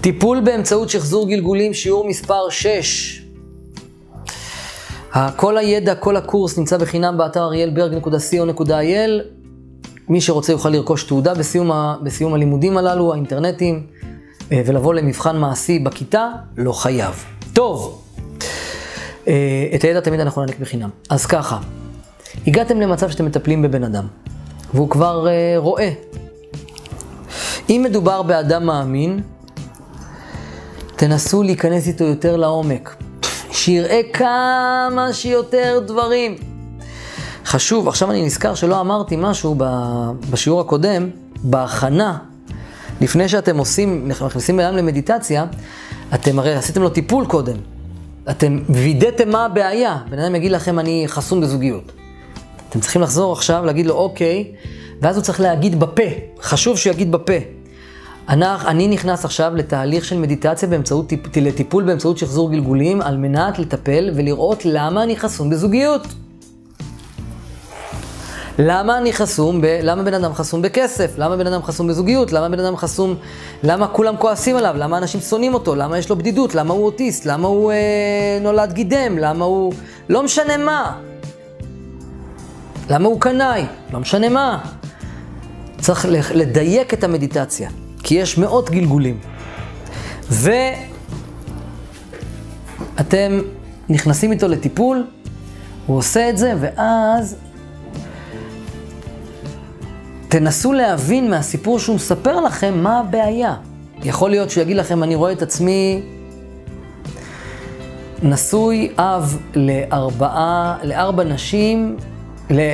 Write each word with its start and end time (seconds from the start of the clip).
טיפול 0.00 0.40
באמצעות 0.40 0.90
שחזור 0.90 1.28
גלגולים, 1.28 1.74
שיעור 1.74 2.08
מספר 2.08 2.48
6. 2.50 3.22
כל 5.36 5.58
הידע, 5.58 5.94
כל 5.94 6.16
הקורס 6.16 6.58
נמצא 6.58 6.76
בחינם 6.76 7.18
באתר 7.18 7.44
אריאלברג.co.il. 7.44 9.10
מי 10.08 10.20
שרוצה 10.20 10.52
יוכל 10.52 10.68
לרכוש 10.68 11.04
תעודה 11.04 11.34
בסיום, 11.34 11.72
ה, 11.72 11.96
בסיום 12.02 12.34
הלימודים 12.34 12.76
הללו, 12.76 13.12
האינטרנטיים, 13.12 13.86
אה, 14.52 14.62
ולבוא 14.66 14.94
למבחן 14.94 15.36
מעשי 15.36 15.78
בכיתה, 15.78 16.28
לא 16.56 16.72
חייב. 16.72 17.24
טוב, 17.52 18.02
אה, 19.28 19.68
את 19.74 19.82
הידע 19.82 20.00
תמיד 20.00 20.20
אנחנו 20.20 20.42
נעניק 20.42 20.58
בחינם. 20.58 20.90
אז 21.10 21.26
ככה, 21.26 21.58
הגעתם 22.46 22.80
למצב 22.80 23.10
שאתם 23.10 23.24
מטפלים 23.24 23.62
בבן 23.62 23.84
אדם, 23.84 24.06
והוא 24.74 24.90
כבר 24.90 25.28
אה, 25.28 25.54
רואה. 25.56 25.90
אם 27.70 27.82
מדובר 27.88 28.22
באדם 28.22 28.66
מאמין, 28.66 29.20
תנסו 31.00 31.42
להיכנס 31.42 31.86
איתו 31.86 32.04
יותר 32.04 32.36
לעומק. 32.36 32.96
שיראה 33.52 34.00
כמה 34.12 35.08
שיותר 35.12 35.80
דברים. 35.86 36.34
חשוב, 37.44 37.88
עכשיו 37.88 38.10
אני 38.10 38.26
נזכר 38.26 38.54
שלא 38.54 38.80
אמרתי 38.80 39.16
משהו 39.18 39.54
בשיעור 40.30 40.60
הקודם, 40.60 41.10
בהכנה, 41.42 42.18
לפני 43.00 43.28
שאתם 43.28 43.58
עושים, 43.58 44.08
מכניסים 44.08 44.56
בן 44.56 44.64
אדם 44.64 44.76
למדיטציה, 44.76 45.44
אתם 46.14 46.38
הרי 46.38 46.54
עשיתם 46.54 46.82
לו 46.82 46.90
טיפול 46.90 47.26
קודם. 47.26 47.56
אתם 48.30 48.58
וידאתם 48.68 49.30
מה 49.30 49.44
הבעיה. 49.44 49.98
בן 50.10 50.18
אדם 50.18 50.34
יגיד 50.34 50.52
לכם, 50.52 50.78
אני 50.78 51.04
חסום 51.06 51.40
בזוגיות. 51.40 51.92
אתם 52.68 52.80
צריכים 52.80 53.02
לחזור 53.02 53.32
עכשיו, 53.32 53.64
להגיד 53.64 53.86
לו, 53.86 53.94
אוקיי, 53.94 54.52
ואז 55.02 55.16
הוא 55.16 55.22
צריך 55.22 55.40
להגיד 55.40 55.80
בפה. 55.80 56.02
חשוב 56.42 56.78
שהוא 56.78 56.92
יגיד 56.92 57.12
בפה. 57.12 57.59
אני, 58.30 58.88
נכנס 58.88 59.24
עכשיו 59.24 59.52
לתהליך 59.54 60.04
של 60.04 60.18
מדיטציה 60.18 60.68
באמצעות, 60.68 61.08
טיפ, 61.08 61.36
לטיפול 61.36 61.84
באמצעות 61.84 62.18
שחזור 62.18 62.50
גלגולים, 62.50 63.02
על 63.02 63.16
מנת 63.16 63.58
לטפל 63.58 64.10
ולראות 64.14 64.64
למה 64.64 65.02
אני 65.02 65.16
חסום 65.16 65.50
בזוגיות. 65.50 66.06
למה 68.58 68.98
אני 68.98 69.12
חסום, 69.12 69.60
ב, 69.60 69.64
למה 69.82 70.02
בן 70.02 70.14
אדם 70.14 70.34
חסום 70.34 70.62
בכסף? 70.62 71.18
למה 71.18 71.36
בן 71.36 71.46
אדם 71.46 71.62
חסום 71.62 71.88
בזוגיות? 71.88 72.32
למה 72.32 72.48
בן 72.48 72.60
אדם 72.60 72.76
חסום, 72.76 73.14
למה 73.62 73.88
כולם 73.88 74.16
כועסים 74.16 74.56
עליו? 74.56 74.74
למה 74.78 74.98
אנשים 74.98 75.20
שונאים 75.20 75.54
אותו? 75.54 75.74
למה 75.74 75.98
יש 75.98 76.10
לו 76.10 76.16
בדידות? 76.16 76.54
למה 76.54 76.74
הוא 76.74 76.84
אוטיסט? 76.84 77.26
למה 77.26 77.48
הוא 77.48 77.72
אה, 77.72 78.38
נולד 78.40 78.72
גידם? 78.72 79.18
למה 79.18 79.44
הוא... 79.44 79.72
לא 80.08 80.22
משנה 80.22 80.56
מה. 80.56 80.98
למה 82.90 83.08
הוא 83.08 83.20
קנאי? 83.20 83.64
לא 83.92 84.00
משנה 84.00 84.28
מה. 84.28 84.58
צריך 85.80 86.06
לדייק 86.34 86.94
את 86.94 87.04
המדיטציה. 87.04 87.70
כי 88.02 88.14
יש 88.14 88.38
מאות 88.38 88.70
גלגולים. 88.70 89.18
ואתם 92.96 93.40
נכנסים 93.88 94.32
איתו 94.32 94.48
לטיפול, 94.48 95.06
הוא 95.86 95.96
עושה 95.96 96.30
את 96.30 96.38
זה, 96.38 96.54
ואז 96.60 97.36
תנסו 100.28 100.72
להבין 100.72 101.30
מהסיפור 101.30 101.78
שהוא 101.78 101.96
מספר 101.96 102.40
לכם 102.40 102.82
מה 102.82 102.98
הבעיה. 102.98 103.54
יכול 104.02 104.30
להיות 104.30 104.50
שהוא 104.50 104.62
יגיד 104.62 104.76
לכם, 104.76 105.02
אני 105.02 105.14
רואה 105.14 105.32
את 105.32 105.42
עצמי 105.42 106.02
נשוי 108.22 108.92
אב 108.98 109.38
לארבעה, 109.54 110.76
לארבע 110.82 111.24
נשים, 111.24 111.96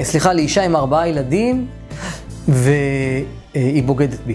סליחה, 0.02 0.32
לאישה 0.32 0.62
עם 0.62 0.76
ארבעה 0.76 1.08
ילדים, 1.08 1.66
והיא 2.48 3.82
בוגדת 3.84 4.20
בי. 4.26 4.34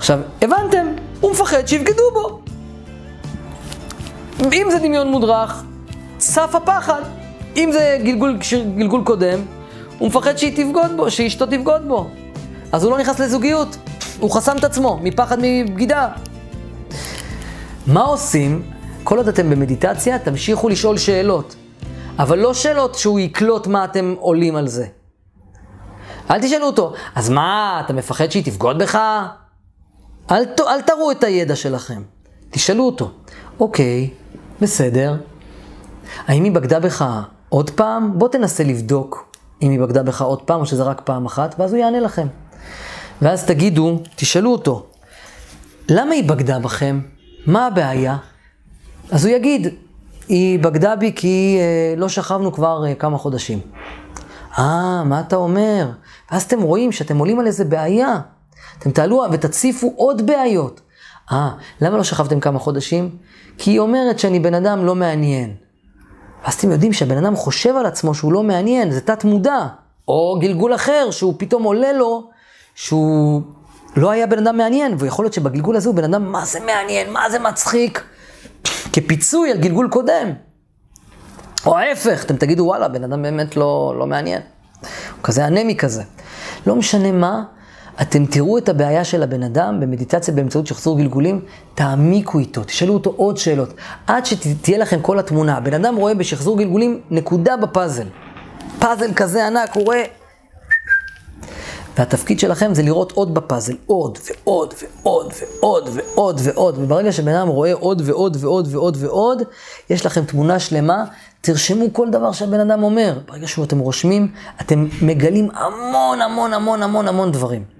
עכשיו, 0.00 0.18
הבנתם, 0.42 0.86
הוא 1.20 1.30
מפחד 1.30 1.68
שיבגדו 1.68 2.02
בו. 2.12 2.40
אם 4.52 4.66
זה 4.70 4.78
דמיון 4.78 5.10
מודרך, 5.10 5.62
צף 6.18 6.54
הפחד. 6.54 7.02
אם 7.56 7.70
זה 7.72 7.98
גלגול, 8.04 8.38
גלגול 8.76 9.04
קודם, 9.04 9.40
הוא 9.98 10.08
מפחד 10.08 10.36
שהיא 10.36 10.56
תבגוד 10.56 10.96
בו, 10.96 11.10
שאשתו 11.10 11.46
תבגוד 11.46 11.88
בו. 11.88 12.08
אז 12.72 12.84
הוא 12.84 12.92
לא 12.92 12.98
נכנס 12.98 13.20
לזוגיות, 13.20 13.76
הוא 14.20 14.30
חסם 14.30 14.56
את 14.56 14.64
עצמו 14.64 14.98
מפחד 15.02 15.38
מבגידה. 15.42 16.08
מה 17.86 18.00
עושים? 18.00 18.62
כל 19.04 19.18
עוד 19.18 19.28
אתם 19.28 19.50
במדיטציה, 19.50 20.18
תמשיכו 20.18 20.68
לשאול 20.68 20.98
שאלות. 20.98 21.56
אבל 22.18 22.38
לא 22.38 22.54
שאלות 22.54 22.94
שהוא 22.94 23.20
יקלוט 23.20 23.66
מה 23.66 23.84
אתם 23.84 24.14
עולים 24.18 24.56
על 24.56 24.68
זה. 24.68 24.86
אל 26.30 26.40
תשאלו 26.42 26.66
אותו, 26.66 26.92
אז 27.14 27.30
מה, 27.30 27.82
אתה 27.84 27.92
מפחד 27.92 28.30
שהיא 28.30 28.44
תבגוד 28.44 28.78
בך? 28.78 28.98
אל, 30.30 30.44
אל 30.68 30.80
תראו 30.80 31.10
את 31.10 31.24
הידע 31.24 31.56
שלכם, 31.56 32.02
תשאלו 32.50 32.84
אותו. 32.84 33.10
אוקיי, 33.60 34.10
בסדר. 34.60 35.16
האם 36.26 36.44
היא 36.44 36.52
בגדה 36.52 36.80
בך 36.80 37.04
עוד 37.48 37.70
פעם? 37.70 38.18
בוא 38.18 38.28
תנסה 38.28 38.64
לבדוק 38.64 39.32
אם 39.62 39.70
היא 39.70 39.80
בגדה 39.80 40.02
בך 40.02 40.22
עוד 40.22 40.42
פעם 40.42 40.60
או 40.60 40.66
שזה 40.66 40.82
רק 40.82 41.00
פעם 41.04 41.26
אחת, 41.26 41.54
ואז 41.58 41.72
הוא 41.72 41.80
יענה 41.80 42.00
לכם. 42.00 42.26
ואז 43.22 43.44
תגידו, 43.44 44.00
תשאלו 44.16 44.52
אותו, 44.52 44.86
למה 45.88 46.14
היא 46.14 46.28
בגדה 46.28 46.58
בכם? 46.58 47.00
מה 47.46 47.66
הבעיה? 47.66 48.16
אז 49.10 49.24
הוא 49.24 49.34
יגיד, 49.34 49.68
היא 50.28 50.58
בגדה 50.58 50.96
בי 50.96 51.12
כי 51.16 51.58
אה, 51.60 51.94
לא 51.96 52.08
שכבנו 52.08 52.52
כבר 52.52 52.86
אה, 52.86 52.94
כמה 52.94 53.18
חודשים. 53.18 53.60
אה, 54.58 55.04
מה 55.04 55.20
אתה 55.20 55.36
אומר? 55.36 55.90
ואז 56.30 56.42
אתם 56.42 56.62
רואים 56.62 56.92
שאתם 56.92 57.18
עולים 57.18 57.40
על 57.40 57.46
איזה 57.46 57.64
בעיה. 57.64 58.20
אתם 58.78 58.90
תעלו 58.90 59.24
ותציפו 59.32 59.92
עוד 59.96 60.26
בעיות. 60.26 60.80
אה, 61.32 61.50
למה 61.80 61.96
לא 61.96 62.04
שכבתם 62.04 62.40
כמה 62.40 62.58
חודשים? 62.58 63.16
כי 63.58 63.70
היא 63.70 63.78
אומרת 63.78 64.18
שאני 64.18 64.40
בן 64.40 64.54
אדם 64.54 64.84
לא 64.84 64.94
מעניין. 64.94 65.54
ואז 66.44 66.54
אתם 66.54 66.70
יודעים 66.70 66.92
שהבן 66.92 67.16
אדם 67.24 67.36
חושב 67.36 67.76
על 67.76 67.86
עצמו 67.86 68.14
שהוא 68.14 68.32
לא 68.32 68.42
מעניין, 68.42 68.90
זה 68.90 69.00
תת 69.00 69.24
מודע. 69.24 69.66
או 70.08 70.38
גלגול 70.40 70.74
אחר, 70.74 71.10
שהוא 71.10 71.34
פתאום 71.38 71.62
עולה 71.62 71.92
לו, 71.92 72.30
שהוא 72.74 73.42
לא 73.96 74.10
היה 74.10 74.26
בן 74.26 74.38
אדם 74.38 74.56
מעניין, 74.56 74.94
ויכול 74.98 75.24
להיות 75.24 75.34
שבגלגול 75.34 75.76
הזה 75.76 75.88
הוא 75.88 75.96
בן 75.96 76.04
אדם, 76.04 76.32
מה 76.32 76.44
זה 76.44 76.60
מעניין, 76.60 77.12
מה 77.12 77.30
זה 77.30 77.38
מצחיק, 77.38 78.04
כפיצוי 78.92 79.50
על 79.50 79.58
גלגול 79.58 79.88
קודם. 79.90 80.32
או 81.66 81.78
ההפך, 81.78 82.24
אתם 82.24 82.36
תגידו, 82.36 82.64
וואלה, 82.64 82.88
בן 82.88 83.04
אדם 83.04 83.22
באמת 83.22 83.56
לא, 83.56 83.94
לא 83.98 84.06
מעניין. 84.06 84.42
הוא 84.80 84.88
כזה 85.22 85.46
אנמי 85.46 85.76
כזה. 85.76 86.02
לא 86.66 86.76
משנה 86.76 87.12
מה, 87.12 87.42
אתם 88.02 88.26
תראו 88.26 88.58
את 88.58 88.68
הבעיה 88.68 89.04
של 89.04 89.22
הבן 89.22 89.42
אדם 89.42 89.80
במדיטציה 89.80 90.34
באמצעות 90.34 90.66
שחזור 90.66 90.98
גלגולים, 90.98 91.40
תעמיקו 91.74 92.38
איתו, 92.38 92.64
תשאלו 92.64 92.94
אותו 92.94 93.12
עוד 93.16 93.36
שאלות, 93.36 93.74
עד 94.06 94.26
שתהיה 94.26 94.78
לכם 94.78 95.00
כל 95.02 95.18
התמונה. 95.18 95.56
הבן 95.56 95.74
אדם 95.74 95.96
רואה 95.96 96.14
בשחזור 96.14 96.58
גלגולים 96.58 97.00
נקודה 97.10 97.56
בפאזל. 97.56 98.06
פאזל 98.78 99.14
כזה 99.14 99.46
ענק, 99.46 99.74
הוא 99.74 99.84
רואה... 99.84 100.04
והתפקיד 101.98 102.40
שלכם 102.40 102.74
זה 102.74 102.82
לראות 102.82 103.12
עוד 103.12 103.34
בפאזל, 103.34 103.76
עוד 103.86 104.18
ועוד 104.44 104.74
ועוד 105.02 105.32
ועוד 105.62 105.88
ועוד 105.92 106.40
ועוד. 106.42 106.78
וברגע 106.78 107.12
שבן 107.12 107.34
אדם 107.34 107.48
רואה 107.48 107.72
עוד 107.72 108.02
ועוד 108.04 108.36
ועוד 108.40 108.68
ועוד 108.70 108.96
ועוד, 109.00 109.42
יש 109.90 110.06
לכם 110.06 110.24
תמונה 110.24 110.58
שלמה, 110.58 111.04
תרשמו 111.40 111.84
כל 111.92 112.10
דבר 112.10 112.32
שהבן 112.32 112.60
אדם 112.60 112.82
אומר. 112.82 113.18
ברגע 113.28 113.46
שאתם 113.46 113.78
רושמים, 113.78 114.32
אתם 114.60 114.88
מגלים 115.02 115.48
המון 115.54 116.22
המון 116.22 116.52
המון 116.52 116.82
המון 116.82 117.08
המון 117.08 117.32
דברים. 117.32 117.79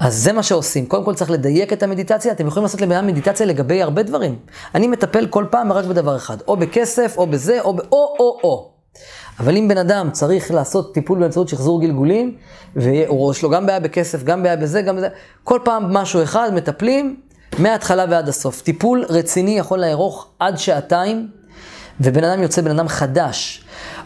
אז 0.00 0.14
זה 0.14 0.32
מה 0.32 0.42
שעושים. 0.42 0.86
קודם 0.86 1.04
כל 1.04 1.14
צריך 1.14 1.30
לדייק 1.30 1.72
את 1.72 1.82
המדיטציה, 1.82 2.32
אתם 2.32 2.46
יכולים 2.46 2.62
לעשות 2.62 2.80
לבן 2.80 3.06
מדיטציה 3.06 3.46
לגבי 3.46 3.82
הרבה 3.82 4.02
דברים. 4.02 4.36
אני 4.74 4.88
מטפל 4.88 5.26
כל 5.26 5.44
פעם 5.50 5.72
רק 5.72 5.84
בדבר 5.84 6.16
אחד, 6.16 6.36
או 6.48 6.56
בכסף, 6.56 7.14
או 7.16 7.26
בזה, 7.26 7.60
או 7.60 7.74
ב... 7.74 7.80
או, 7.80 8.16
או, 8.18 8.38
או. 8.44 8.70
אבל 9.40 9.56
אם 9.56 9.68
בן 9.68 9.78
אדם 9.78 10.10
צריך 10.12 10.50
לעשות 10.50 10.94
טיפול 10.94 11.18
באמצעות 11.18 11.48
שחזור 11.48 11.80
גלגולים, 11.80 12.36
ויש 12.76 13.42
לו 13.42 13.50
גם 13.50 13.66
בעיה 13.66 13.80
בכסף, 13.80 14.22
גם 14.22 14.42
בעיה 14.42 14.56
בזה, 14.56 14.82
גם 14.82 14.96
בזה, 14.96 15.08
כל 15.44 15.58
פעם 15.64 15.92
משהו 15.94 16.22
אחד, 16.22 16.50
מטפלים, 16.54 17.16
מההתחלה 17.58 18.04
ועד 18.10 18.28
הסוף. 18.28 18.60
טיפול 18.60 19.04
רציני 19.08 19.58
יכול 19.58 19.80
לארוך 19.80 20.28
עד 20.38 20.58
שעתיים, 20.58 21.28
ובן 22.00 22.24
אדם 22.24 22.42
יוצא 22.42 22.62
בן 22.62 22.70
אדם 22.70 22.88
חדש. 22.88 23.64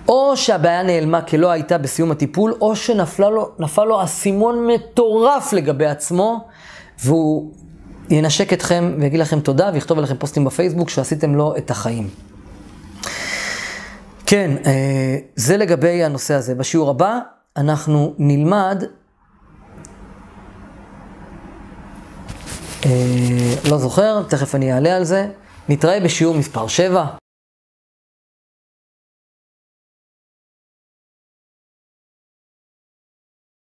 או 0.09 0.37
שהבעיה 0.37 0.83
נעלמה 0.83 1.23
כלא 1.23 1.51
הייתה 1.51 1.79
בסיום 1.79 2.11
הטיפול, 2.11 2.55
או 2.61 2.77
שנפל 2.77 3.29
לו, 3.29 3.51
לו 3.79 4.05
אסימון 4.05 4.67
מטורף 4.67 5.53
לגבי 5.53 5.87
עצמו, 5.87 6.49
והוא 7.05 7.53
ינשק 8.11 8.53
אתכם 8.53 8.95
ויגיד 9.01 9.21
לכם 9.21 9.41
תודה, 9.41 9.71
ויכתוב 9.75 9.99
עליכם 9.99 10.17
פוסטים 10.17 10.45
בפייסבוק 10.45 10.89
שעשיתם 10.91 11.35
לו 11.35 11.56
את 11.56 11.71
החיים. 11.71 12.09
כן, 14.27 14.51
אה, 14.67 15.17
זה 15.37 15.56
לגבי 15.56 16.05
הנושא 16.05 16.35
הזה. 16.35 16.55
בשיעור 16.55 16.91
הבא 16.91 17.19
אנחנו 17.56 18.15
נלמד, 18.19 18.85
אה, 22.87 22.91
לא 23.71 23.79
זוכר, 23.79 24.23
תכף 24.29 24.55
אני 24.55 24.73
אעלה 24.73 24.97
על 24.97 25.05
זה, 25.05 25.29
נתראה 25.69 26.01
בשיעור 26.01 26.35
מספר 26.35 26.67
7. 26.69 27.06